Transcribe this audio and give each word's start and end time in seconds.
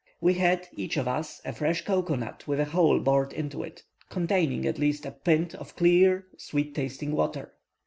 We 0.19 0.33
had 0.33 0.67
each 0.73 0.97
of 0.97 1.07
us 1.07 1.41
a 1.45 1.53
fresh 1.53 1.85
cocoa 1.85 2.15
nut 2.15 2.47
with 2.47 2.59
a 2.59 2.65
hole 2.65 2.99
bored 2.99 3.33
in 3.33 3.51
it, 3.61 3.83
containing 4.09 4.65
at 4.65 4.79
least 4.79 5.05
a 5.05 5.11
pint 5.11 5.53
of 5.53 5.75
clear, 5.75 6.25
sweet 6.39 6.73
tasting 6.73 7.11
water. 7.15 7.53